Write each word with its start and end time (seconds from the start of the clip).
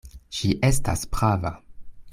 Ŝi 0.37 0.49
estas 0.69 1.05
prava. 1.17 1.55